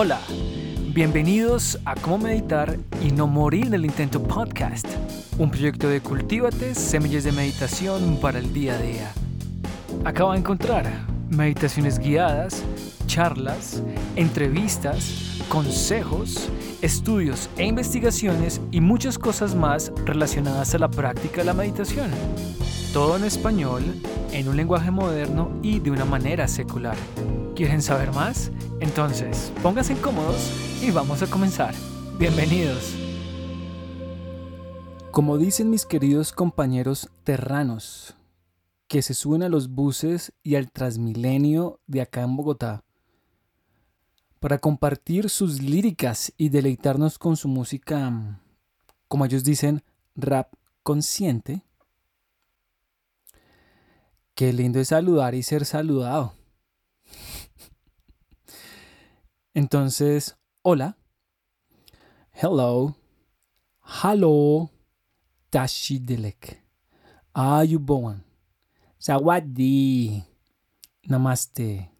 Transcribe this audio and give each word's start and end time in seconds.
Hola, 0.00 0.20
bienvenidos 0.94 1.76
a 1.84 1.96
Cómo 1.96 2.18
Meditar 2.18 2.78
y 3.04 3.10
No 3.10 3.26
Morir 3.26 3.66
en 3.66 3.74
el 3.74 3.84
Intento 3.84 4.22
Podcast, 4.22 4.86
un 5.38 5.50
proyecto 5.50 5.88
de 5.88 6.00
Cultívate, 6.00 6.76
semillas 6.76 7.24
de 7.24 7.32
meditación 7.32 8.16
para 8.20 8.38
el 8.38 8.52
día 8.52 8.74
a 8.74 8.78
día. 8.78 9.12
Acaba 10.04 10.34
de 10.34 10.38
encontrar 10.38 10.86
meditaciones 11.30 11.98
guiadas, 11.98 12.62
charlas, 13.08 13.82
entrevistas, 14.14 15.42
consejos, 15.48 16.48
estudios 16.80 17.50
e 17.56 17.66
investigaciones 17.66 18.60
y 18.70 18.80
muchas 18.80 19.18
cosas 19.18 19.56
más 19.56 19.90
relacionadas 20.04 20.76
a 20.76 20.78
la 20.78 20.88
práctica 20.88 21.38
de 21.38 21.46
la 21.46 21.54
meditación. 21.54 22.08
Todo 22.92 23.16
en 23.16 23.24
español, 23.24 23.82
en 24.30 24.48
un 24.48 24.56
lenguaje 24.56 24.92
moderno 24.92 25.58
y 25.60 25.80
de 25.80 25.90
una 25.90 26.04
manera 26.04 26.46
secular. 26.46 26.96
¿Quieren 27.58 27.82
saber 27.82 28.12
más? 28.12 28.52
Entonces, 28.78 29.52
pónganse 29.64 30.00
cómodos 30.00 30.52
y 30.80 30.92
vamos 30.92 31.22
a 31.22 31.26
comenzar. 31.26 31.74
Bienvenidos. 32.16 32.94
Como 35.10 35.38
dicen 35.38 35.68
mis 35.68 35.84
queridos 35.84 36.30
compañeros 36.32 37.10
terranos, 37.24 38.14
que 38.86 39.02
se 39.02 39.12
suben 39.12 39.42
a 39.42 39.48
los 39.48 39.70
buses 39.70 40.32
y 40.44 40.54
al 40.54 40.70
Transmilenio 40.70 41.80
de 41.88 42.02
acá 42.02 42.22
en 42.22 42.36
Bogotá, 42.36 42.84
para 44.38 44.58
compartir 44.58 45.28
sus 45.28 45.60
líricas 45.60 46.32
y 46.36 46.50
deleitarnos 46.50 47.18
con 47.18 47.36
su 47.36 47.48
música, 47.48 48.40
como 49.08 49.24
ellos 49.24 49.42
dicen, 49.42 49.82
rap 50.14 50.54
consciente. 50.84 51.64
Qué 54.36 54.52
lindo 54.52 54.78
es 54.78 54.86
saludar 54.86 55.34
y 55.34 55.42
ser 55.42 55.64
saludado. 55.64 56.37
Entonces, 59.54 60.36
hola, 60.62 60.98
hello, 62.32 62.96
hello, 64.02 64.70
tashidelek, 65.48 66.62
ayubowan, 67.32 68.24
sawadi, 68.98 70.22
namaste, 71.02 71.90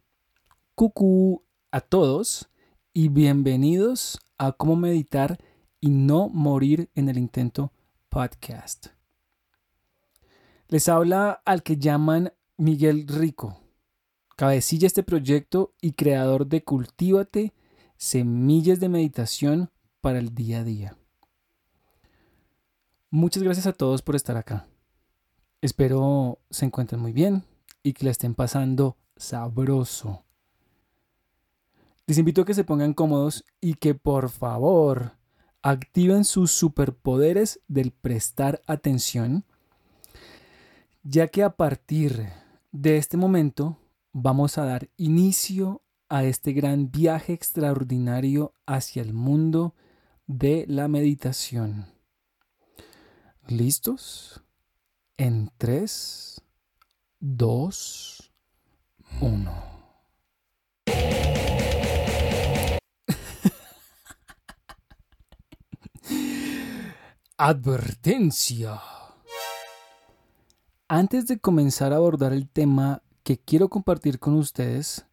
cucú 0.75 1.43
a 1.71 1.81
todos 1.81 2.51
y 2.93 3.09
bienvenidos 3.09 4.21
a 4.37 4.53
Cómo 4.53 4.77
Meditar 4.77 5.39
y 5.81 5.89
No 5.89 6.29
Morir 6.29 6.91
en 6.95 7.09
el 7.09 7.17
Intento 7.17 7.73
podcast. 8.11 8.89
Les 10.69 10.87
habla 10.89 11.41
al 11.47 11.63
que 11.63 11.79
llaman 11.79 12.35
Miguel 12.59 13.09
Rico, 13.09 13.59
cabecilla 14.39 14.87
este 14.87 15.03
proyecto 15.03 15.75
y 15.81 15.95
creador 15.95 16.47
de 16.47 16.63
Cultívate, 16.63 17.53
semillas 17.97 18.79
de 18.79 18.89
meditación 18.89 19.69
para 20.01 20.21
el 20.21 20.33
día 20.33 20.61
a 20.61 20.65
día. 20.65 20.97
Muchas 23.11 23.43
gracias 23.43 23.67
a 23.67 23.73
todos 23.73 24.01
por 24.01 24.15
estar 24.15 24.37
acá. 24.37 24.69
Espero 25.61 26.39
se 26.51 26.67
encuentren 26.67 27.01
muy 27.01 27.13
bien 27.13 27.43
y 27.83 27.95
que 27.95 28.05
la 28.05 28.13
estén 28.13 28.37
pasando 28.37 28.97
sabroso. 29.17 30.23
Les 32.07 32.17
invito 32.17 32.43
a 32.43 32.45
que 32.45 32.55
se 32.55 32.63
pongan 32.63 32.95
cómodos 32.95 33.45
y 33.61 33.75
que 33.75 33.97
por 33.97 34.31
favor 34.31 35.17
activen 35.63 36.25
sus 36.25 36.53
superpoderes 36.53 37.59
del 37.67 37.91
prestar 37.91 38.63
atención, 38.69 39.45
ya 41.03 41.27
que 41.27 41.43
a 41.43 41.57
partir 41.57 42.29
de 42.71 42.99
este 42.99 43.17
momento 43.17 43.79
vamos 44.21 44.59
a 44.59 44.65
dar 44.65 44.91
inicio 44.97 45.83
a 46.09 46.25
este 46.25 46.53
gran 46.53 46.91
viaje 46.91 47.33
extraordinario 47.33 48.53
hacia 48.67 49.01
el 49.03 49.13
mundo 49.13 49.75
de 50.27 50.65
la 50.69 50.89
meditación. 50.89 51.87
¿Listos? 53.47 54.43
En 55.17 55.53
3, 55.57 56.43
2, 57.21 58.33
1. 59.21 59.79
Advertencia. 67.37 68.81
Antes 70.89 71.29
de 71.29 71.39
comenzar 71.39 71.93
a 71.93 71.97
abordar 71.97 72.33
el 72.33 72.49
tema 72.49 73.03
que 73.29 73.37
quiero 73.37 73.69
compartir 73.69 74.19
con 74.19 74.33
ustedes, 74.33 75.05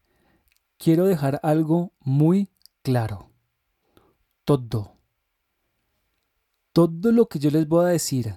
quiero 0.78 1.04
dejar 1.04 1.38
algo 1.42 1.92
muy 2.00 2.48
claro. 2.80 3.28
Todo. 4.46 4.94
Todo 6.72 7.12
lo 7.12 7.28
que 7.28 7.38
yo 7.38 7.50
les 7.50 7.68
voy 7.68 7.84
a 7.84 7.88
decir, 7.88 8.36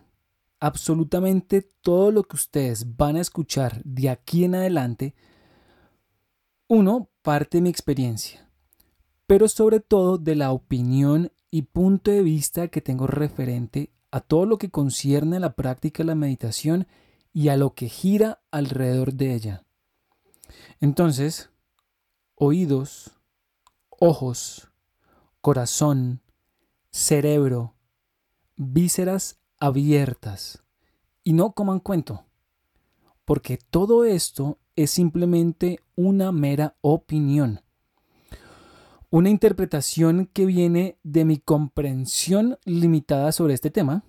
absolutamente 0.60 1.62
todo 1.62 2.12
lo 2.12 2.24
que 2.24 2.36
ustedes 2.36 2.98
van 2.98 3.16
a 3.16 3.22
escuchar 3.22 3.82
de 3.86 4.10
aquí 4.10 4.44
en 4.44 4.56
adelante, 4.56 5.16
uno, 6.68 7.08
parte 7.22 7.60
de 7.60 7.62
mi 7.62 7.70
experiencia, 7.70 8.52
pero 9.28 9.48
sobre 9.48 9.80
todo 9.80 10.18
de 10.18 10.36
la 10.36 10.52
opinión 10.52 11.32
y 11.52 11.62
punto 11.62 12.12
de 12.12 12.22
vista 12.22 12.68
que 12.68 12.82
tengo 12.82 13.08
referente 13.08 13.94
a 14.12 14.20
todo 14.20 14.46
lo 14.46 14.58
que 14.58 14.72
concierne 14.72 15.38
a 15.38 15.40
la 15.40 15.56
práctica 15.56 16.04
de 16.04 16.08
la 16.08 16.16
meditación 16.16 16.86
y 17.32 17.48
a 17.48 17.56
lo 17.56 17.76
que 17.76 17.88
gira 17.88 18.42
alrededor 18.52 19.14
de 19.14 19.36
ella. 19.36 19.66
Entonces, 20.80 21.50
oídos, 22.36 23.12
ojos, 23.90 24.72
corazón, 25.42 26.22
cerebro, 26.92 27.76
vísceras 28.56 29.40
abiertas. 29.60 30.64
Y 31.24 31.34
no 31.34 31.52
coman 31.52 31.80
cuento, 31.80 32.26
porque 33.26 33.58
todo 33.58 34.04
esto 34.04 34.58
es 34.76 34.92
simplemente 34.92 35.80
una 35.96 36.32
mera 36.32 36.76
opinión 36.82 37.62
una 39.12 39.30
interpretación 39.30 40.28
que 40.28 40.46
viene 40.46 40.98
de 41.04 41.26
mi 41.26 41.38
comprensión 41.38 42.60
limitada 42.66 43.32
sobre 43.32 43.54
este 43.56 43.72
tema, 43.72 44.04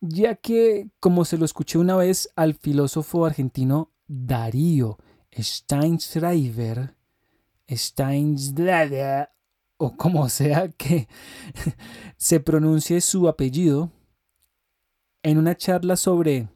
ya 0.00 0.34
que, 0.36 0.88
como 0.98 1.26
se 1.26 1.36
lo 1.36 1.44
escuché 1.44 1.78
una 1.78 1.96
vez 1.96 2.30
al 2.36 2.54
filósofo 2.54 3.26
argentino 3.26 3.90
Darío 4.12 4.98
Steinschreiber, 5.32 6.96
Steinschreiber, 7.68 9.28
o 9.76 9.96
como 9.96 10.28
sea 10.28 10.68
que 10.68 11.06
se 12.16 12.40
pronuncie 12.40 13.00
su 13.00 13.28
apellido, 13.28 13.92
en 15.22 15.38
una 15.38 15.56
charla 15.56 15.96
sobre, 15.96 16.48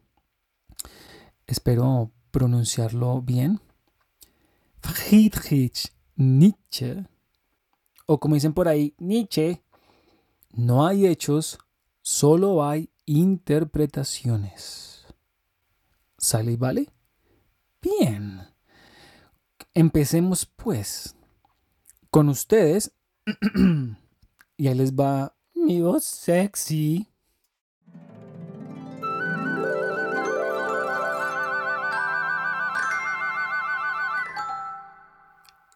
espero 1.46 2.10
pronunciarlo 2.32 3.22
bien, 3.22 3.60
Friedrich 4.80 5.92
Nietzsche, 6.16 7.06
o 8.06 8.18
como 8.18 8.34
dicen 8.34 8.52
por 8.52 8.66
ahí, 8.66 8.96
Nietzsche, 8.98 9.62
no 10.50 10.84
hay 10.84 11.06
hechos, 11.06 11.58
solo 12.02 12.64
hay 12.64 12.90
interpretaciones. 13.06 15.06
¿Sale 16.18 16.52
y 16.52 16.56
vale? 16.56 16.93
Bien. 17.84 18.48
Empecemos 19.74 20.46
pues 20.46 21.16
con 22.10 22.30
ustedes. 22.30 22.92
y 24.56 24.68
ahí 24.68 24.74
les 24.74 24.94
va 24.94 25.36
mi 25.54 25.82
voz 25.82 26.02
sexy. 26.04 27.10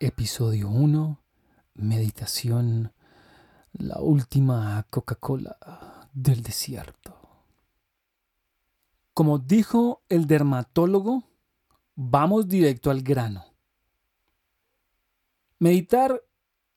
Episodio 0.01 0.71
1. 0.71 1.21
Meditación. 1.75 2.95
La 3.73 4.01
última 4.01 4.87
Coca-Cola 4.89 5.59
del 6.15 6.43
desierto. 6.43 7.15
Como 9.13 9.39
dijo 9.39 10.03
el 10.09 10.27
dermatólogo, 10.27 11.25
vamos 12.01 12.47
directo 12.47 12.93
al 12.93 13.03
grano. 13.03 13.45
Meditar 15.59 16.23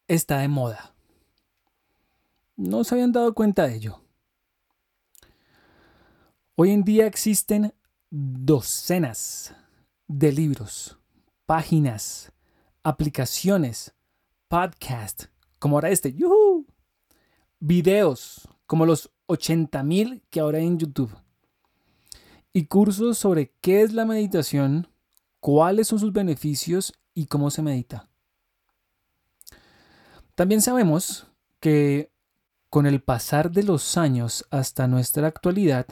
está 0.07 0.39
de 0.39 0.47
moda. 0.47 0.95
No 2.55 2.83
se 2.83 2.95
habían 2.95 3.11
dado 3.11 3.35
cuenta 3.35 3.67
de 3.67 3.75
ello. 3.75 4.01
Hoy 6.55 6.71
en 6.71 6.83
día 6.83 7.05
existen 7.05 7.71
docenas 8.09 9.55
de 10.07 10.31
libros, 10.31 10.97
páginas, 11.45 12.31
aplicaciones, 12.81 13.93
podcast, 14.47 15.25
como 15.59 15.77
ahora 15.77 15.91
este, 15.91 16.13
¡yuhu! 16.13 16.65
videos, 17.59 18.49
como 18.65 18.87
los 18.87 19.11
80.000 19.27 20.23
que 20.31 20.39
ahora 20.39 20.57
hay 20.57 20.65
en 20.65 20.79
YouTube, 20.79 21.15
y 22.53 22.65
cursos 22.65 23.19
sobre 23.19 23.53
qué 23.61 23.83
es 23.83 23.93
la 23.93 24.05
meditación, 24.05 24.90
cuáles 25.41 25.89
son 25.89 25.99
sus 25.99 26.13
beneficios 26.13 26.93
y 27.13 27.25
cómo 27.25 27.51
se 27.51 27.61
medita. 27.61 28.07
También 30.35 30.61
sabemos 30.61 31.27
que 31.59 32.11
con 32.69 32.85
el 32.85 33.01
pasar 33.01 33.51
de 33.51 33.63
los 33.63 33.97
años 33.97 34.45
hasta 34.49 34.87
nuestra 34.87 35.27
actualidad, 35.27 35.87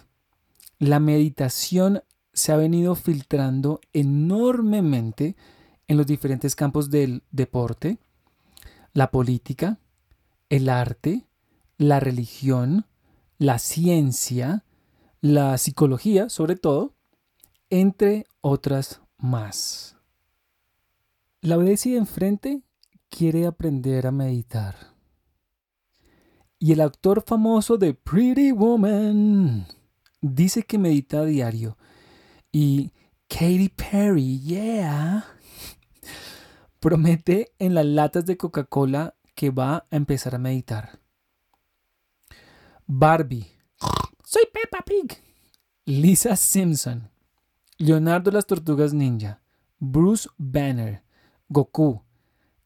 la 0.78 1.02
meditación 1.02 2.04
se 2.32 2.54
ha 2.54 2.58
venido 2.58 2.96
filtrando 2.96 3.82
enormemente 3.92 5.36
en 5.88 5.98
los 5.98 6.08
diferentes 6.08 6.56
campos 6.56 6.90
del 6.90 7.24
deporte, 7.32 7.98
la 8.94 9.12
política, 9.12 9.80
el 10.48 10.70
arte, 10.70 11.28
la 11.78 12.00
religión, 12.00 12.86
la 13.40 13.60
ciencia, 13.60 14.64
la 15.22 15.58
psicología 15.58 16.30
sobre 16.30 16.56
todo, 16.56 16.94
entre 17.70 18.26
otras 18.42 19.02
más. 19.20 19.96
La 21.42 21.58
obediencia 21.58 21.92
de 21.92 22.00
enfrente 22.00 22.62
quiere 23.10 23.46
aprender 23.46 24.08
a 24.08 24.12
meditar. 24.12 24.76
Y 26.58 26.74
el 26.74 26.82
actor 26.82 27.24
famoso 27.26 27.78
de 27.78 27.94
Pretty 27.94 28.52
Woman 28.52 29.66
dice 30.22 30.64
que 30.64 30.78
medita 30.78 31.20
a 31.20 31.26
diario. 31.26 31.78
Y 32.52 32.92
Katy 33.30 33.70
Perry, 33.70 34.40
yeah, 34.40 35.26
promete 36.80 37.54
en 37.60 37.76
las 37.76 37.86
latas 37.86 38.26
de 38.26 38.36
Coca-Cola 38.36 39.16
que 39.36 39.52
va 39.52 39.88
a 39.90 39.96
empezar 39.96 40.36
a 40.36 40.40
meditar. 40.40 41.00
Barbie, 42.86 43.48
soy 44.26 44.44
Peppa 44.52 44.84
Pig. 44.84 45.18
Lisa 45.86 46.36
Simpson, 46.36 47.10
Leonardo 47.82 48.30
las 48.30 48.46
Tortugas 48.46 48.94
Ninja, 48.94 49.40
Bruce 49.80 50.28
Banner, 50.38 51.02
Goku, 51.48 52.02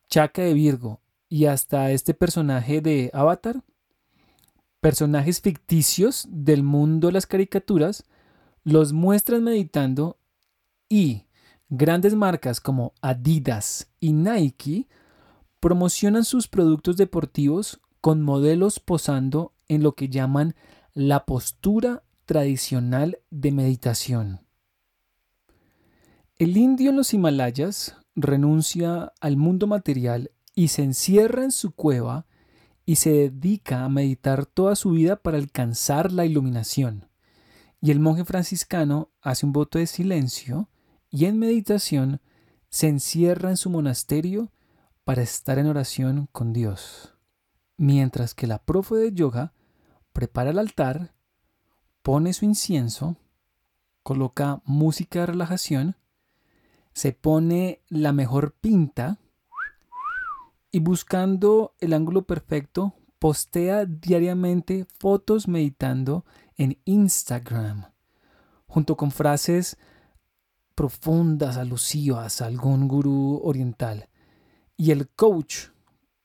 Chaka 0.09 0.41
de 0.41 0.55
Virgo 0.55 1.01
y 1.29 1.45
hasta 1.45 1.91
este 1.91 2.15
personaje 2.15 2.81
de 2.81 3.11
Avatar, 3.13 3.63
personajes 4.81 5.39
ficticios 5.39 6.27
del 6.31 6.63
mundo 6.63 7.07
de 7.07 7.13
las 7.13 7.27
caricaturas, 7.27 8.05
los 8.63 8.91
muestran 8.91 9.43
meditando 9.43 10.17
y 10.89 11.27
grandes 11.69 12.15
marcas 12.15 12.59
como 12.59 12.93
Adidas 12.99 13.91
y 13.99 14.13
Nike 14.13 14.87
promocionan 15.59 16.25
sus 16.25 16.47
productos 16.47 16.97
deportivos 16.97 17.81
con 18.01 18.23
modelos 18.23 18.79
posando 18.79 19.53
en 19.67 19.83
lo 19.83 19.93
que 19.93 20.09
llaman 20.09 20.55
la 20.95 21.23
postura 21.27 22.01
tradicional 22.25 23.19
de 23.29 23.51
meditación. 23.51 24.43
El 26.43 26.57
indio 26.57 26.89
en 26.89 26.97
los 26.97 27.13
Himalayas 27.13 27.95
renuncia 28.17 29.13
al 29.21 29.37
mundo 29.37 29.65
material 29.65 30.31
y 30.53 30.67
se 30.67 30.83
encierra 30.83 31.45
en 31.45 31.53
su 31.53 31.71
cueva 31.71 32.25
y 32.85 32.97
se 32.97 33.11
dedica 33.11 33.85
a 33.85 33.87
meditar 33.87 34.45
toda 34.45 34.75
su 34.75 34.91
vida 34.91 35.15
para 35.15 35.37
alcanzar 35.37 36.11
la 36.11 36.25
iluminación. 36.25 37.07
Y 37.79 37.91
el 37.91 38.01
monje 38.01 38.25
franciscano 38.25 39.09
hace 39.21 39.45
un 39.45 39.53
voto 39.53 39.79
de 39.79 39.87
silencio 39.87 40.67
y 41.09 41.27
en 41.27 41.39
meditación 41.39 42.19
se 42.69 42.89
encierra 42.89 43.49
en 43.49 43.55
su 43.55 43.69
monasterio 43.69 44.51
para 45.05 45.21
estar 45.21 45.59
en 45.59 45.67
oración 45.67 46.27
con 46.33 46.51
Dios. 46.51 47.15
Mientras 47.77 48.35
que 48.35 48.47
la 48.47 48.59
profe 48.65 48.95
de 48.95 49.13
yoga 49.13 49.53
prepara 50.11 50.49
el 50.49 50.59
altar, 50.59 51.13
pone 52.01 52.33
su 52.33 52.43
incienso, 52.43 53.15
coloca 54.03 54.61
música 54.65 55.21
de 55.21 55.27
relajación 55.27 55.95
se 56.93 57.11
pone 57.11 57.81
la 57.89 58.11
mejor 58.11 58.53
pinta 58.53 59.19
y 60.71 60.79
buscando 60.79 61.75
el 61.79 61.93
ángulo 61.93 62.23
perfecto, 62.23 62.93
postea 63.19 63.85
diariamente 63.85 64.85
fotos 64.99 65.47
meditando 65.47 66.25
en 66.57 66.79
Instagram, 66.85 67.85
junto 68.67 68.97
con 68.97 69.11
frases 69.11 69.77
profundas, 70.75 71.57
alusivas 71.57 72.41
a 72.41 72.47
algún 72.47 72.87
gurú 72.87 73.39
oriental. 73.43 74.09
Y 74.75 74.91
el 74.91 75.07
coach 75.09 75.67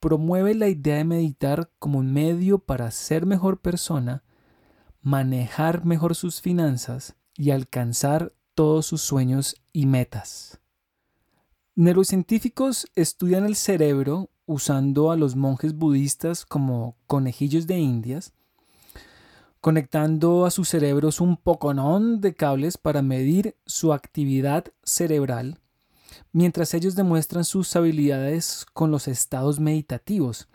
promueve 0.01 0.55
la 0.55 0.69
idea 0.69 0.97
de 0.97 1.05
meditar 1.05 1.71
como 1.79 1.99
un 1.99 2.13
medio 2.13 2.59
para 2.59 2.91
ser 2.91 3.27
mejor 3.27 3.61
persona, 3.61 4.25
manejar 5.03 5.85
mejor 5.85 6.15
sus 6.15 6.41
finanzas 6.41 7.17
y 7.37 7.51
alcanzar 7.51 8.33
todos 8.59 8.87
sus 8.87 9.03
sueños 9.03 9.55
y 9.73 9.87
metas. 9.87 10.59
Neurocientíficos 11.77 12.89
estudian 12.97 13.47
el 13.47 13.55
cerebro 13.55 14.31
usando 14.47 15.13
a 15.13 15.17
los 15.17 15.37
monjes 15.37 15.77
budistas 15.77 16.45
como 16.45 16.97
conejillos 17.07 17.69
de 17.69 17.79
indias, 17.79 18.33
conectando 19.61 20.45
a 20.45 20.51
sus 20.51 20.69
cerebros 20.69 21.21
un 21.21 21.37
poconón 21.37 22.21
de 22.21 22.35
cables 22.35 22.79
para 22.79 23.01
medir 23.01 23.55
su 23.65 23.93
actividad 23.93 24.65
cerebral, 24.83 25.61
mientras 26.33 26.75
ellos 26.75 26.97
demuestran 26.97 27.45
sus 27.45 27.77
habilidades 27.77 28.67
con 28.73 28.91
los 28.91 29.07
estados 29.07 29.61
meditativos. 29.61 30.49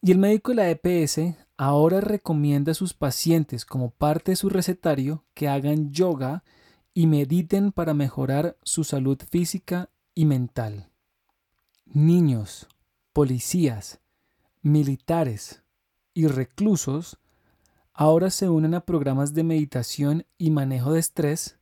Y 0.00 0.12
el 0.12 0.16
médico 0.16 0.52
de 0.52 0.56
la 0.56 0.70
EPS 0.70 1.36
ahora 1.58 2.00
recomienda 2.00 2.72
a 2.72 2.74
sus 2.74 2.94
pacientes 2.94 3.66
como 3.66 3.90
parte 3.90 4.32
de 4.32 4.36
su 4.36 4.48
recetario 4.48 5.22
que 5.34 5.48
hagan 5.48 5.90
yoga 5.90 6.44
y 6.94 7.06
mediten 7.06 7.72
para 7.72 7.94
mejorar 7.94 8.56
su 8.62 8.84
salud 8.84 9.18
física 9.30 9.90
y 10.14 10.24
mental. 10.24 10.90
Niños, 11.86 12.68
policías, 13.12 14.00
militares 14.62 15.62
y 16.14 16.26
reclusos 16.26 17.18
ahora 17.92 18.30
se 18.30 18.48
unen 18.48 18.74
a 18.74 18.84
programas 18.84 19.34
de 19.34 19.44
meditación 19.44 20.26
y 20.38 20.50
manejo 20.50 20.92
de 20.92 21.00
estrés 21.00 21.58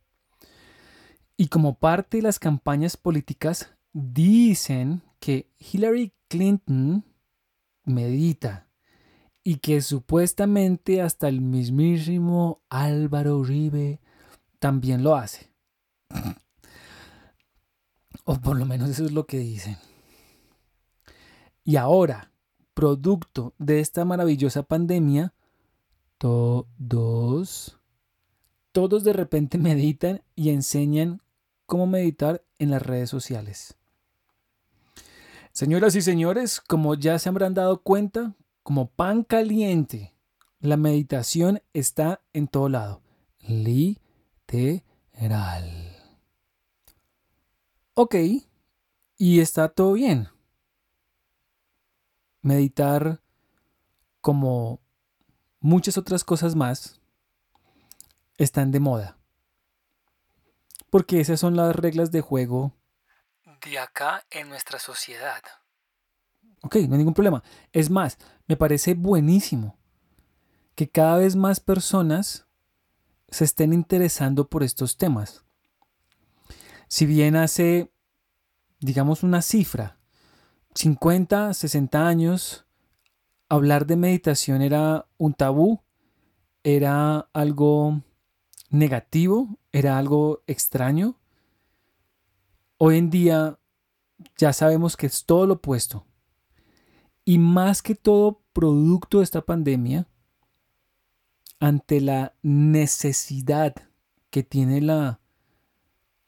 y 1.37 1.47
como 1.47 1.79
parte 1.79 2.17
de 2.17 2.23
las 2.23 2.37
campañas 2.37 2.97
políticas 2.97 3.71
dicen 3.93 5.01
que 5.19 5.49
Hillary 5.57 6.13
Clinton 6.27 7.05
medita 7.85 8.67
y 9.43 9.55
que 9.55 9.81
supuestamente 9.81 11.01
hasta 11.01 11.27
el 11.27 11.41
mismísimo 11.41 12.61
Álvaro 12.69 13.37
Uribe 13.37 14.01
también 14.59 15.03
lo 15.03 15.15
hace. 15.15 15.49
O 18.25 18.35
por 18.35 18.57
lo 18.57 18.65
menos 18.65 18.89
eso 18.89 19.05
es 19.05 19.11
lo 19.11 19.25
que 19.25 19.39
dicen. 19.39 19.77
Y 21.63 21.77
ahora, 21.77 22.31
producto 22.73 23.53
de 23.57 23.79
esta 23.79 24.05
maravillosa 24.05 24.63
pandemia, 24.63 25.33
todos, 26.17 27.77
todos 28.71 29.03
de 29.03 29.13
repente 29.13 29.57
meditan 29.59 30.21
y 30.35 30.49
enseñan 30.49 31.21
cómo 31.65 31.87
meditar 31.87 32.43
en 32.57 32.71
las 32.71 32.81
redes 32.81 33.09
sociales. 33.09 33.75
Señoras 35.51 35.95
y 35.95 36.01
señores, 36.01 36.61
como 36.61 36.95
ya 36.95 37.19
se 37.19 37.29
habrán 37.29 37.53
dado 37.53 37.81
cuenta, 37.81 38.35
como 38.63 38.87
pan 38.89 39.23
caliente, 39.23 40.13
la 40.59 40.77
meditación 40.77 41.61
está 41.73 42.21
en 42.33 42.47
todo 42.47 42.69
lado. 42.69 43.01
Literal. 44.51 45.95
Ok, 47.93 48.15
y 49.17 49.41
está 49.41 49.69
todo 49.69 49.93
bien. 49.93 50.29
Meditar 52.41 53.21
como 54.21 54.79
muchas 55.59 55.97
otras 55.97 56.23
cosas 56.23 56.55
más 56.55 57.01
están 58.37 58.71
de 58.71 58.79
moda. 58.79 59.17
Porque 60.89 61.19
esas 61.19 61.39
son 61.39 61.55
las 61.55 61.75
reglas 61.75 62.11
de 62.11 62.21
juego 62.21 62.73
de 63.61 63.77
acá 63.77 64.25
en 64.31 64.49
nuestra 64.49 64.79
sociedad. 64.79 65.41
Ok, 66.61 66.75
no 66.75 66.93
hay 66.93 66.99
ningún 66.99 67.13
problema. 67.13 67.43
Es 67.71 67.89
más, 67.89 68.17
me 68.47 68.57
parece 68.57 68.93
buenísimo 68.93 69.77
que 70.75 70.89
cada 70.89 71.17
vez 71.17 71.35
más 71.35 71.59
personas 71.59 72.47
se 73.31 73.45
estén 73.45 73.73
interesando 73.73 74.49
por 74.49 74.63
estos 74.63 74.97
temas. 74.97 75.43
Si 76.87 77.05
bien 77.05 77.35
hace, 77.35 77.91
digamos, 78.79 79.23
una 79.23 79.41
cifra, 79.41 79.99
50, 80.75 81.53
60 81.53 82.07
años, 82.07 82.65
hablar 83.47 83.85
de 83.85 83.95
meditación 83.95 84.61
era 84.61 85.07
un 85.17 85.33
tabú, 85.33 85.81
era 86.63 87.29
algo 87.33 88.01
negativo, 88.69 89.57
era 89.71 89.97
algo 89.97 90.43
extraño. 90.47 91.19
Hoy 92.77 92.97
en 92.97 93.09
día 93.09 93.59
ya 94.37 94.53
sabemos 94.53 94.97
que 94.97 95.07
es 95.07 95.25
todo 95.25 95.45
lo 95.45 95.55
opuesto. 95.55 96.05
Y 97.25 97.37
más 97.37 97.81
que 97.81 97.95
todo 97.95 98.41
producto 98.53 99.19
de 99.19 99.23
esta 99.23 99.41
pandemia, 99.41 100.07
ante 101.59 102.01
la 102.01 102.33
necesidad 102.41 103.75
que 104.29 104.43
tiene 104.43 104.81
la 104.81 105.19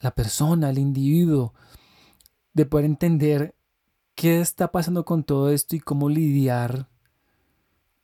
la 0.01 0.15
persona, 0.15 0.69
el 0.69 0.79
individuo, 0.79 1.53
de 2.53 2.65
poder 2.65 2.85
entender 2.85 3.55
qué 4.15 4.41
está 4.41 4.71
pasando 4.71 5.05
con 5.05 5.23
todo 5.23 5.51
esto 5.51 5.75
y 5.75 5.79
cómo 5.79 6.09
lidiar 6.09 6.89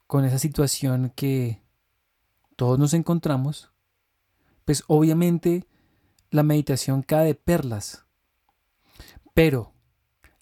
con 0.06 0.24
esa 0.24 0.40
situación 0.40 1.12
que 1.16 1.62
todos 2.56 2.80
nos 2.80 2.94
encontramos, 2.94 3.72
pues 4.64 4.84
obviamente 4.88 5.66
la 6.30 6.44
meditación 6.44 7.02
cae 7.02 7.26
de 7.26 7.36
perlas. 7.36 8.06
Pero 9.34 9.74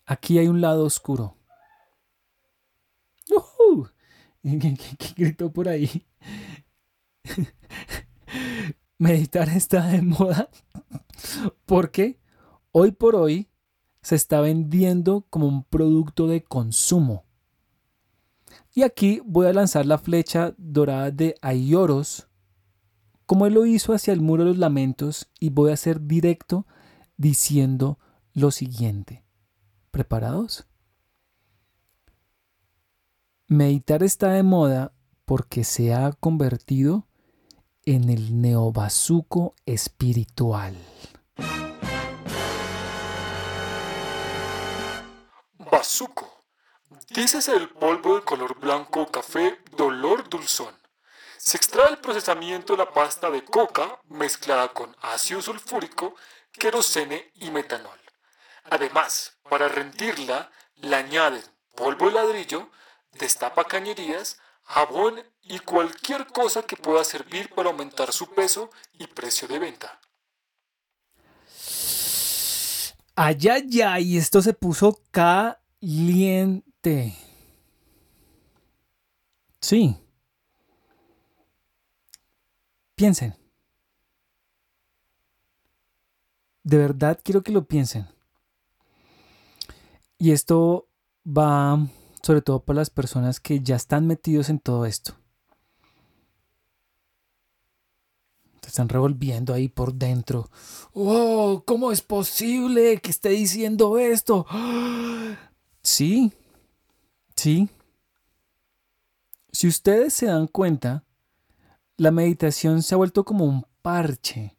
aquí 0.05 0.37
hay 0.37 0.47
un 0.47 0.61
lado 0.61 0.85
oscuro. 0.85 1.37
¿Qué, 4.43 4.77
gritó 5.17 5.51
por 5.51 5.67
ahí? 5.67 6.05
Meditar 8.97 9.49
está 9.49 9.87
de 9.87 10.01
moda 10.01 10.49
porque 11.65 12.19
hoy 12.71 12.91
por 12.91 13.15
hoy 13.15 13.49
se 14.01 14.15
está 14.15 14.39
vendiendo 14.41 15.25
como 15.29 15.47
un 15.47 15.63
producto 15.63 16.27
de 16.27 16.43
consumo. 16.43 17.25
Y 18.73 18.83
aquí 18.83 19.21
voy 19.25 19.47
a 19.47 19.53
lanzar 19.53 19.85
la 19.85 19.97
flecha 19.97 20.53
dorada 20.57 21.09
de 21.09 21.35
Aioros, 21.41 22.27
como 23.25 23.47
él 23.47 23.53
lo 23.53 23.65
hizo 23.65 23.93
hacia 23.93 24.13
el 24.13 24.21
muro 24.21 24.43
de 24.43 24.49
los 24.49 24.57
lamentos, 24.57 25.31
y 25.39 25.49
voy 25.49 25.71
a 25.71 25.77
ser 25.77 26.01
directo 26.01 26.67
diciendo 27.17 27.97
lo 28.33 28.51
siguiente. 28.51 29.25
¿Preparados? 29.91 30.67
Meditar 33.47 34.03
está 34.03 34.33
de 34.33 34.43
moda 34.43 34.93
porque 35.25 35.63
se 35.63 35.93
ha 35.93 36.11
convertido 36.11 37.04
en 37.85 38.09
el 38.09 38.41
neobazuco 38.41 39.53
espiritual. 39.63 40.75
Bazuco. 45.59 46.45
Dices 47.09 47.47
el 47.47 47.69
polvo 47.69 48.15
de 48.15 48.23
color 48.23 48.59
blanco 48.59 49.05
café 49.11 49.59
dolor 49.77 50.27
dulzón. 50.29 50.75
Se 51.37 51.57
extrae 51.57 51.91
el 51.91 51.99
procesamiento 51.99 52.73
de 52.73 52.79
la 52.79 52.91
pasta 52.91 53.29
de 53.29 53.45
coca 53.45 53.99
mezclada 54.05 54.69
con 54.69 54.95
ácido 55.01 55.43
sulfúrico, 55.43 56.15
querosene 56.53 57.31
y 57.35 57.51
metanol. 57.51 57.99
Además, 58.63 59.37
para 59.47 59.67
rendirla, 59.67 60.49
le 60.77 60.95
añaden 60.95 61.43
polvo 61.75 62.07
de 62.07 62.13
ladrillo, 62.13 62.71
destapa 63.11 63.65
cañerías, 63.65 64.39
jabón 64.63 65.23
y 65.45 65.59
cualquier 65.59 66.27
cosa 66.27 66.63
que 66.63 66.75
pueda 66.75 67.03
servir 67.03 67.53
para 67.53 67.69
aumentar 67.69 68.11
su 68.11 68.33
peso 68.33 68.71
y 68.93 69.05
precio 69.07 69.47
de 69.47 69.59
venta. 69.59 69.99
Ay, 73.15 73.37
ay, 73.49 73.81
ay, 73.81 74.17
esto 74.17 74.41
se 74.41 74.53
puso 74.53 75.01
caliente. 75.11 76.65
Sí. 79.61 79.95
Piensen. 82.95 83.35
De 86.63 86.77
verdad 86.77 87.19
quiero 87.23 87.43
que 87.43 87.51
lo 87.51 87.65
piensen. 87.65 88.07
Y 90.17 90.31
esto 90.31 90.87
va 91.25 91.77
sobre 92.21 92.41
todo 92.41 92.63
para 92.63 92.77
las 92.77 92.89
personas 92.89 93.39
que 93.39 93.59
ya 93.61 93.75
están 93.75 94.07
metidos 94.07 94.49
en 94.49 94.59
todo 94.59 94.85
esto. 94.87 95.15
Están 98.75 98.89
revolviendo 98.89 99.53
ahí 99.53 99.69
por 99.69 99.93
dentro. 99.93 100.49
¡Oh! 100.91 101.63
¿Cómo 101.65 101.93
es 101.93 102.01
posible 102.01 102.99
que 102.99 103.09
esté 103.09 103.29
diciendo 103.29 103.97
esto? 103.97 104.45
Sí, 105.81 106.33
sí. 107.35 107.69
Si 109.51 109.67
ustedes 109.67 110.15
se 110.15 110.25
dan 110.25 110.47
cuenta, 110.47 111.03
la 111.95 112.09
meditación 112.09 112.81
se 112.81 112.95
ha 112.95 112.97
vuelto 112.97 113.23
como 113.23 113.45
un 113.45 113.67
parche. 113.83 114.57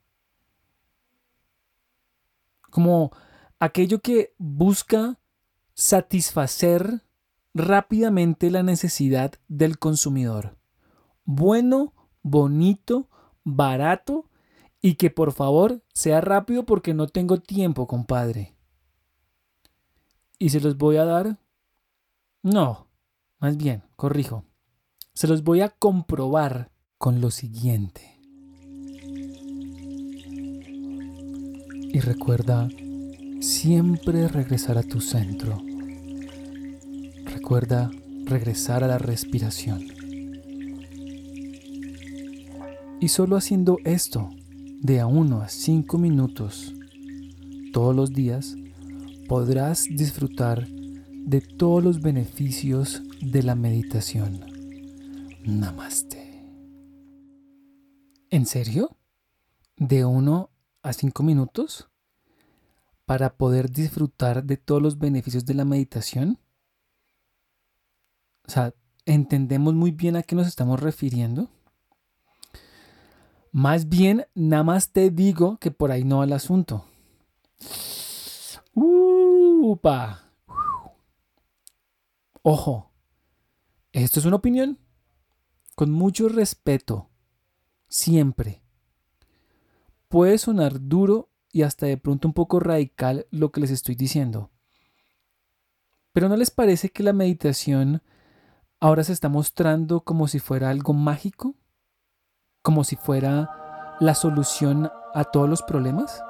Como 2.70 3.10
aquello 3.58 3.98
que 3.98 4.36
busca 4.38 5.18
satisfacer 5.74 7.02
rápidamente 7.54 8.52
la 8.52 8.62
necesidad 8.62 9.32
del 9.48 9.80
consumidor. 9.80 10.56
Bueno, 11.24 11.92
bonito, 12.22 13.08
barato 13.46 14.28
y 14.82 14.96
que 14.96 15.08
por 15.08 15.32
favor 15.32 15.82
sea 15.94 16.20
rápido 16.20 16.66
porque 16.66 16.92
no 16.92 17.06
tengo 17.06 17.38
tiempo, 17.38 17.86
compadre. 17.86 18.54
¿Y 20.38 20.50
se 20.50 20.60
los 20.60 20.76
voy 20.76 20.96
a 20.96 21.04
dar? 21.04 21.38
No, 22.42 22.88
más 23.38 23.56
bien, 23.56 23.84
corrijo. 23.94 24.44
Se 25.14 25.28
los 25.28 25.44
voy 25.44 25.60
a 25.60 25.70
comprobar 25.70 26.70
con 26.98 27.20
lo 27.20 27.30
siguiente. 27.30 28.20
Y 31.92 32.00
recuerda 32.00 32.68
siempre 33.40 34.28
regresar 34.28 34.76
a 34.76 34.82
tu 34.82 35.00
centro. 35.00 35.62
Recuerda 37.24 37.90
regresar 38.24 38.82
a 38.82 38.88
la 38.88 38.98
respiración. 38.98 39.95
Y 42.98 43.08
solo 43.08 43.36
haciendo 43.36 43.78
esto 43.84 44.30
de 44.80 45.00
a 45.00 45.06
uno 45.06 45.42
a 45.42 45.48
cinco 45.48 45.98
minutos 45.98 46.74
todos 47.72 47.94
los 47.94 48.12
días, 48.12 48.56
podrás 49.28 49.84
disfrutar 49.84 50.66
de 50.66 51.42
todos 51.42 51.84
los 51.84 52.00
beneficios 52.00 53.02
de 53.20 53.42
la 53.42 53.54
meditación. 53.54 54.46
Namaste. 55.44 56.42
¿En 58.30 58.46
serio? 58.46 58.96
¿De 59.76 60.06
uno 60.06 60.50
a 60.82 60.94
cinco 60.94 61.22
minutos? 61.22 61.90
¿Para 63.04 63.36
poder 63.36 63.70
disfrutar 63.70 64.44
de 64.44 64.56
todos 64.56 64.80
los 64.80 64.98
beneficios 64.98 65.44
de 65.44 65.54
la 65.54 65.66
meditación? 65.66 66.38
O 68.46 68.50
sea, 68.50 68.74
¿entendemos 69.04 69.74
muy 69.74 69.90
bien 69.90 70.16
a 70.16 70.22
qué 70.22 70.34
nos 70.34 70.46
estamos 70.46 70.80
refiriendo? 70.80 71.50
Más 73.56 73.88
bien, 73.88 74.26
nada 74.34 74.64
más 74.64 74.92
te 74.92 75.08
digo 75.08 75.56
que 75.56 75.70
por 75.70 75.90
ahí 75.90 76.04
no 76.04 76.18
va 76.18 76.24
el 76.24 76.34
asunto. 76.34 76.84
Upa. 78.74 80.30
Ojo, 82.42 82.90
esto 83.92 84.20
es 84.20 84.26
una 84.26 84.36
opinión 84.36 84.78
con 85.74 85.90
mucho 85.90 86.28
respeto, 86.28 87.08
siempre. 87.88 88.60
Puede 90.08 90.36
sonar 90.36 90.78
duro 90.78 91.30
y 91.50 91.62
hasta 91.62 91.86
de 91.86 91.96
pronto 91.96 92.28
un 92.28 92.34
poco 92.34 92.60
radical 92.60 93.26
lo 93.30 93.52
que 93.52 93.62
les 93.62 93.70
estoy 93.70 93.94
diciendo. 93.94 94.50
Pero 96.12 96.28
¿no 96.28 96.36
les 96.36 96.50
parece 96.50 96.90
que 96.90 97.02
la 97.02 97.14
meditación 97.14 98.02
ahora 98.80 99.02
se 99.02 99.14
está 99.14 99.30
mostrando 99.30 100.02
como 100.02 100.28
si 100.28 100.40
fuera 100.40 100.68
algo 100.68 100.92
mágico? 100.92 101.54
¿Como 102.66 102.82
si 102.82 102.96
fuera 102.96 103.96
la 104.00 104.16
solución 104.16 104.90
a 105.14 105.22
todos 105.22 105.48
los 105.48 105.62
problemas? 105.62 106.20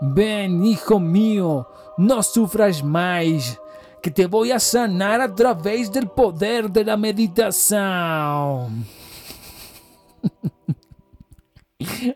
Ven, 0.00 0.64
hijo 0.64 0.98
mío, 0.98 1.68
no 1.96 2.24
sufras 2.24 2.82
más, 2.82 3.60
que 4.02 4.10
te 4.10 4.26
voy 4.26 4.50
a 4.50 4.58
sanar 4.58 5.20
a 5.20 5.32
través 5.32 5.92
del 5.92 6.08
poder 6.08 6.72
de 6.72 6.84
la 6.84 6.96
meditación. 6.96 8.84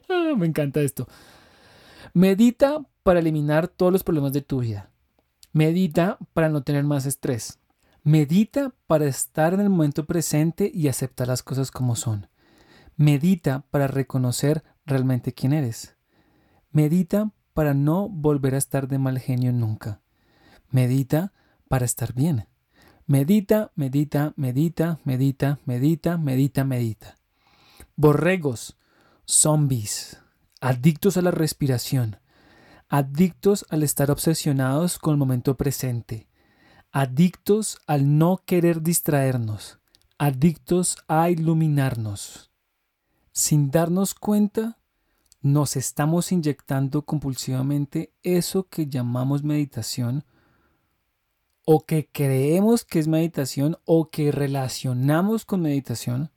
Ah, 0.08 0.34
me 0.36 0.46
encanta 0.46 0.80
esto. 0.80 1.06
Medita 2.14 2.82
para 3.04 3.20
eliminar 3.20 3.68
todos 3.68 3.92
los 3.92 4.02
problemas 4.02 4.32
de 4.32 4.42
tu 4.42 4.58
vida. 4.60 4.90
Medita 5.52 6.18
para 6.34 6.48
no 6.48 6.64
tener 6.64 6.82
más 6.82 7.06
estrés. 7.06 7.60
Medita 8.02 8.74
para 8.88 9.06
estar 9.06 9.54
en 9.54 9.60
el 9.60 9.70
momento 9.70 10.06
presente 10.06 10.68
y 10.74 10.88
aceptar 10.88 11.28
las 11.28 11.44
cosas 11.44 11.70
como 11.70 11.94
son. 11.94 12.31
Medita 12.96 13.64
para 13.70 13.86
reconocer 13.86 14.62
realmente 14.84 15.32
quién 15.32 15.52
eres. 15.52 15.96
Medita 16.70 17.32
para 17.54 17.74
no 17.74 18.08
volver 18.08 18.54
a 18.54 18.58
estar 18.58 18.88
de 18.88 18.98
mal 18.98 19.18
genio 19.18 19.52
nunca. 19.52 20.00
Medita 20.70 21.32
para 21.68 21.84
estar 21.84 22.12
bien. 22.14 22.48
Medita, 23.06 23.72
medita, 23.74 24.32
medita, 24.36 25.00
medita, 25.04 25.58
medita, 25.64 26.16
medita, 26.18 26.64
medita. 26.64 27.16
Borregos, 27.96 28.78
zombies, 29.26 30.20
adictos 30.60 31.16
a 31.16 31.22
la 31.22 31.30
respiración, 31.30 32.18
adictos 32.88 33.66
al 33.70 33.82
estar 33.82 34.10
obsesionados 34.10 34.98
con 34.98 35.12
el 35.12 35.18
momento 35.18 35.56
presente 35.56 36.28
adictos 36.92 37.78
al 37.86 38.18
no 38.18 38.42
querer 38.44 38.82
distraernos, 38.82 39.78
adictos 40.18 40.98
a 41.08 41.30
iluminarnos. 41.30 42.51
Sin 43.32 43.70
darnos 43.70 44.14
cuenta, 44.14 44.78
nos 45.40 45.76
estamos 45.76 46.32
inyectando 46.32 47.02
compulsivamente 47.02 48.12
eso 48.22 48.68
que 48.68 48.86
llamamos 48.86 49.42
meditación 49.42 50.24
o 51.64 51.86
que 51.86 52.08
creemos 52.12 52.84
que 52.84 52.98
es 52.98 53.08
meditación 53.08 53.78
o 53.84 54.10
que 54.10 54.32
relacionamos 54.32 55.44
con 55.44 55.62
meditación 55.62 56.30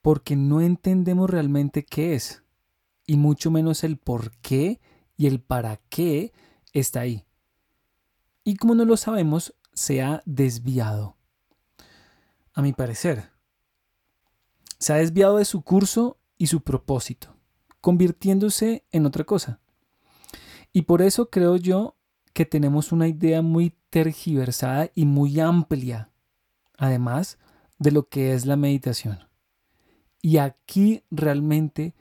porque 0.00 0.36
no 0.36 0.60
entendemos 0.60 1.28
realmente 1.28 1.84
qué 1.84 2.14
es 2.14 2.44
y 3.06 3.16
mucho 3.16 3.50
menos 3.50 3.82
el 3.82 3.96
por 3.98 4.36
qué 4.38 4.80
y 5.16 5.26
el 5.26 5.40
para 5.40 5.78
qué 5.88 6.32
está 6.72 7.00
ahí. 7.00 7.26
Y 8.44 8.56
como 8.56 8.74
no 8.74 8.84
lo 8.84 8.96
sabemos, 8.96 9.54
se 9.72 10.02
ha 10.02 10.22
desviado. 10.24 11.16
A 12.52 12.62
mi 12.62 12.72
parecer, 12.72 13.33
se 14.84 14.92
ha 14.92 14.96
desviado 14.96 15.38
de 15.38 15.46
su 15.46 15.62
curso 15.62 16.18
y 16.36 16.48
su 16.48 16.60
propósito, 16.60 17.34
convirtiéndose 17.80 18.84
en 18.92 19.06
otra 19.06 19.24
cosa. 19.24 19.58
Y 20.74 20.82
por 20.82 21.00
eso 21.00 21.30
creo 21.30 21.56
yo 21.56 21.96
que 22.34 22.44
tenemos 22.44 22.92
una 22.92 23.08
idea 23.08 23.40
muy 23.40 23.78
tergiversada 23.88 24.90
y 24.94 25.06
muy 25.06 25.40
amplia, 25.40 26.10
además 26.76 27.38
de 27.78 27.92
lo 27.92 28.10
que 28.10 28.34
es 28.34 28.44
la 28.44 28.56
meditación. 28.56 29.20
Y 30.20 30.36
aquí 30.36 31.02
realmente 31.10 31.94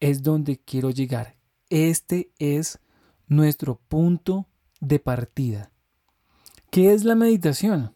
es 0.00 0.22
donde 0.22 0.58
quiero 0.58 0.88
llegar. 0.88 1.36
Este 1.68 2.32
es 2.38 2.78
nuestro 3.26 3.82
punto 3.86 4.46
de 4.80 4.98
partida. 4.98 5.72
¿Qué 6.70 6.94
es 6.94 7.04
la 7.04 7.16
meditación? 7.16 7.94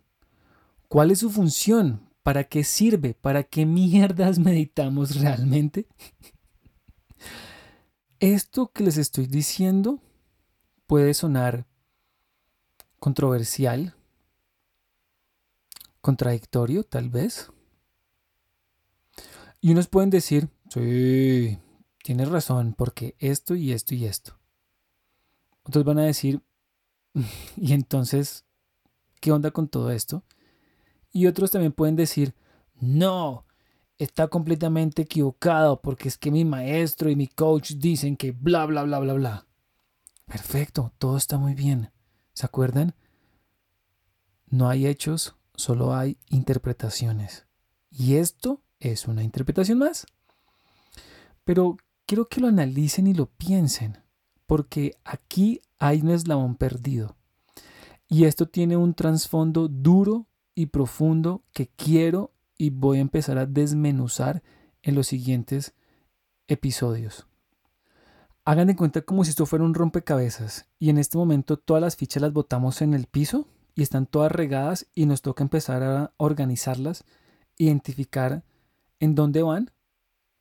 ¿Cuál 0.86 1.12
es 1.12 1.20
su 1.20 1.30
función? 1.30 2.07
¿Para 2.28 2.44
qué 2.44 2.62
sirve? 2.62 3.14
¿Para 3.14 3.42
qué 3.42 3.64
mierdas 3.64 4.38
meditamos 4.38 5.18
realmente? 5.18 5.86
Esto 8.20 8.70
que 8.70 8.84
les 8.84 8.98
estoy 8.98 9.26
diciendo 9.26 9.98
puede 10.86 11.14
sonar 11.14 11.66
controversial, 12.98 13.94
contradictorio 16.02 16.84
tal 16.84 17.08
vez. 17.08 17.50
Y 19.62 19.72
unos 19.72 19.88
pueden 19.88 20.10
decir, 20.10 20.50
sí, 20.68 21.58
tienes 22.04 22.28
razón, 22.28 22.74
porque 22.76 23.16
esto 23.20 23.54
y 23.54 23.72
esto 23.72 23.94
y 23.94 24.04
esto. 24.04 24.38
Otros 25.62 25.82
van 25.82 25.98
a 25.98 26.04
decir, 26.04 26.42
y 27.56 27.72
entonces, 27.72 28.44
¿qué 29.18 29.32
onda 29.32 29.50
con 29.50 29.68
todo 29.68 29.90
esto? 29.92 30.24
Y 31.12 31.26
otros 31.26 31.50
también 31.50 31.72
pueden 31.72 31.96
decir, 31.96 32.34
no, 32.80 33.46
está 33.98 34.28
completamente 34.28 35.02
equivocado 35.02 35.80
porque 35.80 36.08
es 36.08 36.16
que 36.16 36.30
mi 36.30 36.44
maestro 36.44 37.10
y 37.10 37.16
mi 37.16 37.26
coach 37.26 37.72
dicen 37.72 38.16
que 38.16 38.32
bla, 38.32 38.64
bla, 38.66 38.84
bla, 38.84 39.00
bla, 39.00 39.14
bla. 39.14 39.46
Perfecto, 40.26 40.92
todo 40.98 41.16
está 41.16 41.38
muy 41.38 41.54
bien. 41.54 41.90
¿Se 42.34 42.46
acuerdan? 42.46 42.94
No 44.46 44.68
hay 44.68 44.86
hechos, 44.86 45.36
solo 45.54 45.94
hay 45.94 46.18
interpretaciones. 46.28 47.46
Y 47.90 48.16
esto 48.16 48.62
es 48.78 49.08
una 49.08 49.22
interpretación 49.22 49.78
más. 49.78 50.06
Pero 51.44 51.78
quiero 52.06 52.28
que 52.28 52.40
lo 52.40 52.48
analicen 52.48 53.06
y 53.06 53.14
lo 53.14 53.26
piensen, 53.26 53.98
porque 54.46 54.96
aquí 55.04 55.60
hay 55.78 56.02
un 56.02 56.10
eslabón 56.10 56.54
perdido. 56.54 57.16
Y 58.06 58.24
esto 58.24 58.46
tiene 58.46 58.76
un 58.76 58.94
trasfondo 58.94 59.68
duro 59.68 60.27
y 60.58 60.66
profundo 60.66 61.44
que 61.52 61.68
quiero 61.68 62.32
y 62.56 62.70
voy 62.70 62.98
a 62.98 63.02
empezar 63.02 63.38
a 63.38 63.46
desmenuzar 63.46 64.42
en 64.82 64.96
los 64.96 65.06
siguientes 65.06 65.72
episodios. 66.48 67.28
Hagan 68.44 68.66
de 68.66 68.74
cuenta 68.74 69.02
como 69.02 69.22
si 69.22 69.30
esto 69.30 69.46
fuera 69.46 69.64
un 69.64 69.74
rompecabezas 69.74 70.66
y 70.80 70.90
en 70.90 70.98
este 70.98 71.16
momento 71.16 71.58
todas 71.58 71.80
las 71.80 71.94
fichas 71.94 72.22
las 72.22 72.32
botamos 72.32 72.82
en 72.82 72.92
el 72.92 73.06
piso 73.06 73.46
y 73.76 73.82
están 73.82 74.06
todas 74.06 74.32
regadas 74.32 74.88
y 74.96 75.06
nos 75.06 75.22
toca 75.22 75.44
empezar 75.44 75.84
a 75.84 76.12
organizarlas, 76.16 77.04
identificar 77.56 78.42
en 78.98 79.14
dónde 79.14 79.44
van 79.44 79.70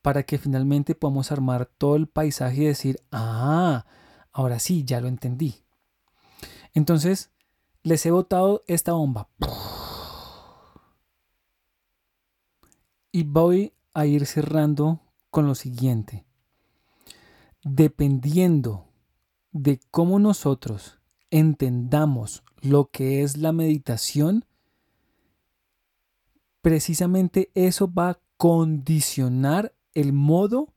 para 0.01 0.23
que 0.23 0.39
finalmente 0.39 0.95
podamos 0.95 1.32
armar 1.32 1.67
todo 1.77 1.95
el 1.95 2.08
paisaje 2.08 2.63
y 2.63 2.65
decir, 2.65 2.99
ah, 3.12 3.86
ahora 4.32 4.58
sí, 4.58 4.84
ya 4.84 4.99
lo 4.99 5.10
entendí. 5.10 5.63
Entonces, 6.73 7.30
les 7.84 8.03
he 8.08 8.10
botado 8.10 8.63
esta 8.65 8.93
bomba. 8.93 9.30
Y 13.17 13.23
voy 13.23 13.73
a 13.95 14.06
ir 14.06 14.27
cerrando 14.27 15.01
con 15.32 15.47
lo 15.47 15.56
siguiente 15.56 16.23
dependiendo 17.63 18.86
de 19.51 19.80
cómo 19.89 20.19
nosotros 20.19 20.99
entendamos 21.32 22.43
lo 22.62 22.91
que 22.91 23.23
es 23.23 23.36
la 23.36 23.53
meditación, 23.53 24.45
precisamente 26.62 27.49
eso 27.56 27.91
va 27.91 28.10
a 28.10 28.19
condicionar 28.38 29.73
el 29.95 30.13
modo 30.13 30.71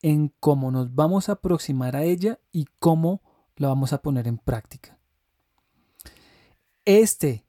en 0.00 0.32
cómo 0.38 0.70
nos 0.70 0.94
vamos 0.94 1.28
a 1.28 1.32
aproximar 1.32 1.96
a 1.96 2.04
ella 2.04 2.38
y 2.52 2.66
cómo 2.78 3.20
la 3.56 3.66
vamos 3.66 3.92
a 3.92 4.00
poner 4.00 4.28
en 4.28 4.38
práctica. 4.38 4.96
Este 6.84 7.44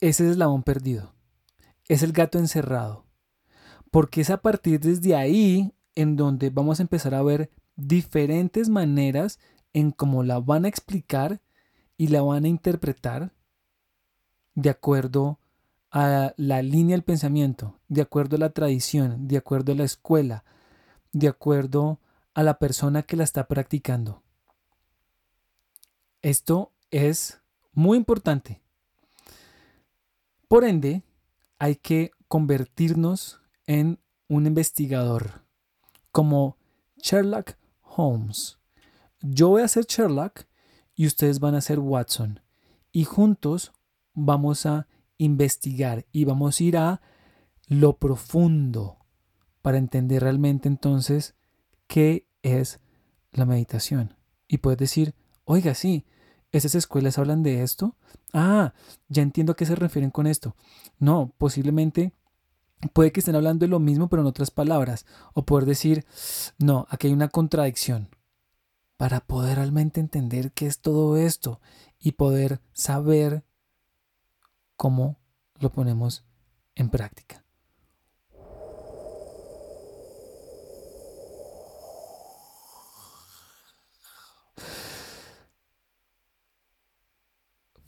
es 0.00 0.18
el 0.20 0.30
eslabón 0.30 0.62
perdido, 0.62 1.12
es 1.88 2.02
el 2.02 2.12
gato 2.12 2.38
encerrado, 2.38 3.05
porque 3.90 4.20
es 4.20 4.30
a 4.30 4.42
partir 4.42 4.80
desde 4.80 5.14
ahí 5.14 5.72
en 5.94 6.16
donde 6.16 6.50
vamos 6.50 6.78
a 6.78 6.82
empezar 6.82 7.14
a 7.14 7.22
ver 7.22 7.50
diferentes 7.76 8.68
maneras 8.68 9.38
en 9.72 9.90
cómo 9.90 10.22
la 10.22 10.40
van 10.40 10.64
a 10.64 10.68
explicar 10.68 11.40
y 11.96 12.08
la 12.08 12.22
van 12.22 12.44
a 12.44 12.48
interpretar 12.48 13.32
de 14.54 14.70
acuerdo 14.70 15.38
a 15.90 16.34
la 16.36 16.62
línea 16.62 16.94
del 16.94 17.04
pensamiento, 17.04 17.78
de 17.88 18.02
acuerdo 18.02 18.36
a 18.36 18.40
la 18.40 18.50
tradición, 18.50 19.28
de 19.28 19.36
acuerdo 19.36 19.72
a 19.72 19.76
la 19.76 19.84
escuela, 19.84 20.44
de 21.12 21.28
acuerdo 21.28 22.00
a 22.34 22.42
la 22.42 22.58
persona 22.58 23.02
que 23.02 23.16
la 23.16 23.24
está 23.24 23.48
practicando. 23.48 24.22
Esto 26.22 26.72
es 26.90 27.40
muy 27.72 27.96
importante. 27.96 28.60
Por 30.48 30.64
ende, 30.64 31.02
hay 31.58 31.76
que 31.76 32.10
convertirnos 32.28 33.40
en 33.66 33.98
un 34.28 34.46
investigador, 34.46 35.44
como 36.12 36.56
Sherlock 37.02 37.56
Holmes. 37.82 38.58
Yo 39.20 39.48
voy 39.48 39.62
a 39.62 39.68
ser 39.68 39.86
Sherlock 39.86 40.44
y 40.94 41.06
ustedes 41.06 41.40
van 41.40 41.54
a 41.54 41.60
ser 41.60 41.78
Watson. 41.78 42.40
Y 42.92 43.04
juntos 43.04 43.72
vamos 44.14 44.66
a 44.66 44.86
investigar 45.18 46.06
y 46.12 46.24
vamos 46.24 46.60
a 46.60 46.64
ir 46.64 46.76
a 46.76 47.00
lo 47.68 47.98
profundo 47.98 48.98
para 49.62 49.78
entender 49.78 50.22
realmente 50.22 50.68
entonces 50.68 51.34
qué 51.86 52.28
es 52.42 52.80
la 53.32 53.44
meditación. 53.44 54.16
Y 54.48 54.58
puedes 54.58 54.78
decir, 54.78 55.14
oiga, 55.44 55.74
sí, 55.74 56.04
esas 56.52 56.74
escuelas 56.74 57.18
hablan 57.18 57.42
de 57.42 57.62
esto. 57.62 57.96
Ah, 58.32 58.74
ya 59.08 59.22
entiendo 59.22 59.52
a 59.52 59.56
qué 59.56 59.66
se 59.66 59.74
refieren 59.74 60.10
con 60.10 60.26
esto. 60.26 60.54
No, 60.98 61.34
posiblemente 61.38 62.12
Puede 62.92 63.10
que 63.10 63.20
estén 63.20 63.34
hablando 63.36 63.64
de 63.64 63.70
lo 63.70 63.80
mismo 63.80 64.08
pero 64.08 64.22
en 64.22 64.28
otras 64.28 64.50
palabras. 64.50 65.06
O 65.34 65.42
poder 65.42 65.64
decir, 65.66 66.04
no, 66.58 66.86
aquí 66.90 67.08
hay 67.08 67.12
una 67.12 67.28
contradicción. 67.28 68.08
Para 68.96 69.20
poder 69.20 69.56
realmente 69.56 70.00
entender 70.00 70.52
qué 70.52 70.66
es 70.66 70.80
todo 70.80 71.16
esto 71.16 71.60
y 71.98 72.12
poder 72.12 72.60
saber 72.72 73.44
cómo 74.76 75.18
lo 75.58 75.70
ponemos 75.70 76.24
en 76.74 76.90
práctica. 76.90 77.44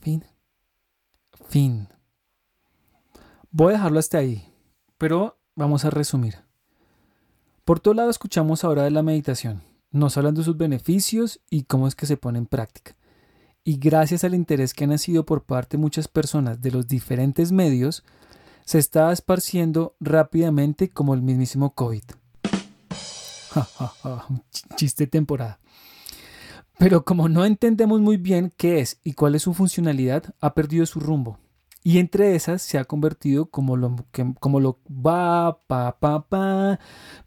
Fin. 0.00 0.24
Fin. 1.48 1.88
Voy 3.50 3.70
a 3.70 3.76
dejarlo 3.76 3.98
hasta 3.98 4.18
ahí. 4.18 4.47
Pero 4.98 5.38
vamos 5.54 5.84
a 5.84 5.90
resumir. 5.90 6.36
Por 7.64 7.80
todo 7.80 7.94
lado 7.94 8.10
escuchamos 8.10 8.64
ahora 8.64 8.82
de 8.82 8.90
la 8.90 9.02
meditación. 9.02 9.62
Nos 9.90 10.16
hablan 10.16 10.34
de 10.34 10.44
sus 10.44 10.56
beneficios 10.56 11.40
y 11.50 11.62
cómo 11.62 11.88
es 11.88 11.94
que 11.94 12.06
se 12.06 12.16
pone 12.16 12.38
en 12.38 12.46
práctica. 12.46 12.96
Y 13.64 13.78
gracias 13.78 14.24
al 14.24 14.34
interés 14.34 14.74
que 14.74 14.84
ha 14.84 14.86
nacido 14.86 15.24
por 15.24 15.44
parte 15.44 15.76
de 15.76 15.80
muchas 15.80 16.08
personas 16.08 16.60
de 16.60 16.70
los 16.70 16.88
diferentes 16.88 17.52
medios, 17.52 18.04
se 18.64 18.78
está 18.78 19.12
esparciendo 19.12 19.94
rápidamente 20.00 20.90
como 20.90 21.14
el 21.14 21.22
mismísimo 21.22 21.74
COVID. 21.74 22.02
Chiste 24.76 25.06
temporada. 25.06 25.58
Pero 26.78 27.04
como 27.04 27.28
no 27.28 27.44
entendemos 27.44 28.00
muy 28.00 28.16
bien 28.16 28.52
qué 28.56 28.80
es 28.80 29.00
y 29.04 29.14
cuál 29.14 29.34
es 29.34 29.42
su 29.42 29.54
funcionalidad, 29.54 30.34
ha 30.40 30.54
perdido 30.54 30.86
su 30.86 31.00
rumbo. 31.00 31.38
Y 31.82 31.98
entre 31.98 32.34
esas 32.34 32.62
se 32.62 32.78
ha 32.78 32.84
convertido 32.84 33.46
como 33.50 33.76
lo, 33.76 33.96
que, 34.10 34.34
como 34.40 34.60
lo 34.60 34.80
va, 34.88 35.62
pa, 35.66 35.98
pa, 35.98 36.28
pa, 36.28 36.78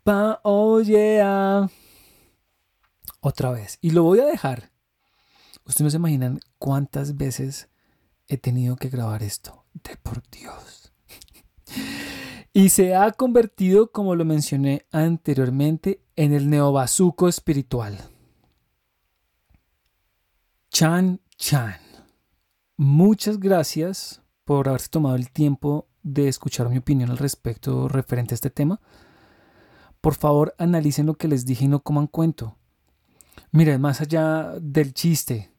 pa, 0.03 0.39
oh 0.43 0.81
yeah. 0.81 1.69
Otra 3.21 3.51
vez. 3.51 3.77
Y 3.81 3.91
lo 3.91 4.03
voy 4.03 4.19
a 4.19 4.25
dejar. 4.25 4.71
Ustedes 5.65 5.81
no 5.81 5.89
se 5.89 5.97
imaginan 5.97 6.39
cuántas 6.57 7.17
veces 7.17 7.69
he 8.27 8.37
tenido 8.37 8.75
que 8.75 8.89
grabar 8.89 9.23
esto. 9.23 9.65
De 9.73 9.95
por 9.95 10.21
Dios. 10.29 10.91
y 12.53 12.69
se 12.69 12.95
ha 12.95 13.11
convertido, 13.11 13.91
como 13.91 14.15
lo 14.15 14.25
mencioné 14.25 14.85
anteriormente, 14.91 16.03
en 16.15 16.33
el 16.33 16.49
neobazuco 16.49 17.29
espiritual. 17.29 17.97
Chan 20.69 21.21
Chan. 21.37 21.79
Muchas 22.77 23.39
gracias 23.39 24.20
por 24.51 24.67
haberse 24.67 24.89
tomado 24.89 25.15
el 25.15 25.31
tiempo 25.31 25.87
de 26.03 26.27
escuchar 26.27 26.67
mi 26.67 26.77
opinión 26.77 27.09
al 27.09 27.17
respecto 27.17 27.87
referente 27.87 28.33
a 28.33 28.35
este 28.35 28.49
tema. 28.49 28.81
Por 30.01 30.13
favor, 30.13 30.53
analicen 30.57 31.05
lo 31.05 31.13
que 31.13 31.29
les 31.29 31.45
dije 31.45 31.63
y 31.63 31.67
no 31.69 31.83
coman 31.83 32.07
cuento. 32.07 32.57
Miren, 33.53 33.79
más 33.79 34.01
allá 34.01 34.55
del 34.59 34.93
chiste, 34.93 35.53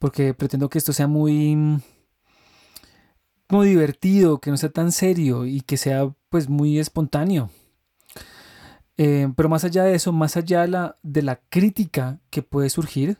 porque 0.00 0.34
pretendo 0.34 0.68
que 0.68 0.78
esto 0.78 0.92
sea 0.92 1.06
muy 1.06 1.80
muy 3.48 3.68
divertido, 3.68 4.40
que 4.40 4.50
no 4.50 4.56
sea 4.56 4.70
tan 4.70 4.90
serio 4.90 5.46
y 5.46 5.60
que 5.60 5.76
sea 5.76 6.12
pues 6.28 6.48
muy 6.48 6.80
espontáneo. 6.80 7.48
Eh, 8.96 9.32
pero 9.36 9.48
más 9.48 9.62
allá 9.62 9.84
de 9.84 9.94
eso, 9.94 10.10
más 10.10 10.36
allá 10.36 10.62
de 10.62 10.68
la, 10.68 10.98
de 11.04 11.22
la 11.22 11.36
crítica 11.48 12.18
que 12.28 12.42
puede 12.42 12.70
surgir, 12.70 13.18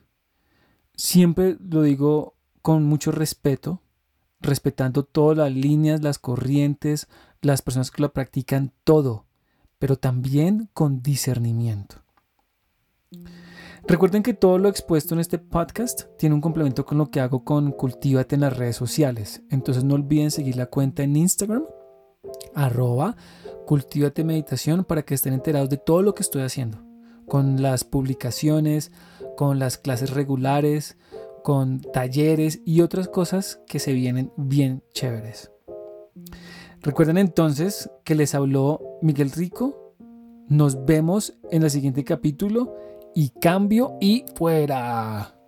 siempre 0.96 1.58
lo 1.61 1.82
digo 1.82 2.35
con 2.61 2.82
mucho 2.82 3.12
respeto, 3.12 3.82
respetando 4.42 5.05
todas 5.05 5.38
las 5.38 5.52
líneas, 5.52 6.02
las 6.02 6.18
corrientes, 6.18 7.09
las 7.40 7.62
personas 7.62 7.90
que 7.90 8.02
lo 8.02 8.12
practican, 8.12 8.72
todo, 8.85 9.24
pero 9.78 9.96
también 9.96 10.68
con 10.74 11.02
discernimiento. 11.02 11.96
Recuerden 13.87 14.22
que 14.22 14.33
todo 14.33 14.59
lo 14.59 14.68
expuesto 14.68 15.14
en 15.14 15.20
este 15.20 15.38
podcast 15.38 16.05
tiene 16.16 16.37
un 16.37 16.40
complemento 16.40 16.87
con 16.87 16.98
lo 16.98 17.11
que 17.11 17.20
hago 17.20 17.44
con 17.44 17.72
Cultívate 17.72 18.37
en 18.37 18.42
las 18.42 18.57
redes 18.57 18.76
sociales. 18.76 19.42
Entonces 19.50 19.83
no 19.83 19.94
olviden 19.94 20.31
seguir 20.31 20.57
la 20.57 20.66
cuenta 20.66 21.02
en 21.02 21.16
Instagram, 21.16 21.64
arroba 22.55 23.16
Cultívate 23.66 24.22
Meditación, 24.22 24.85
para 24.85 25.02
que 25.02 25.14
estén 25.14 25.33
enterados 25.33 25.68
de 25.68 25.78
todo 25.78 26.02
lo 26.02 26.14
que 26.14 26.22
estoy 26.22 26.42
haciendo. 26.42 26.78
Con 27.26 27.61
las 27.61 27.83
publicaciones, 27.83 28.92
con 29.37 29.59
las 29.59 29.78
clases 29.78 30.11
regulares, 30.11 30.96
con 31.42 31.81
talleres 31.81 32.61
y 32.64 32.81
otras 32.81 33.09
cosas 33.09 33.61
que 33.66 33.78
se 33.78 33.92
vienen 33.92 34.33
bien 34.37 34.83
chéveres. 34.92 35.50
Recuerden 36.81 37.18
entonces 37.18 37.90
que 38.05 38.14
les 38.14 38.35
habló 38.35 38.81
Miguel 39.02 39.31
Rico. 39.31 39.94
Nos 40.48 40.85
vemos 40.85 41.35
en 41.50 41.62
el 41.62 41.70
siguiente 41.70 42.05
capítulo 42.05 42.76
y 43.14 43.31
cambio 43.31 43.96
y 44.00 44.24
fuera. 44.35 45.41